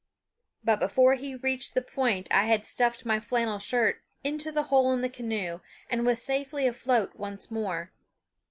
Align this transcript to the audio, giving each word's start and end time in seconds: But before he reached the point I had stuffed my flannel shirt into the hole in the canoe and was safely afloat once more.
But 0.63 0.79
before 0.79 1.13
he 1.13 1.35
reached 1.35 1.75
the 1.75 1.81
point 1.83 2.27
I 2.31 2.45
had 2.45 2.65
stuffed 2.65 3.05
my 3.05 3.19
flannel 3.19 3.59
shirt 3.59 4.01
into 4.23 4.51
the 4.51 4.63
hole 4.73 4.91
in 4.93 5.01
the 5.01 5.09
canoe 5.09 5.59
and 5.91 6.07
was 6.07 6.19
safely 6.23 6.65
afloat 6.65 7.13
once 7.17 7.51
more. 7.51 7.91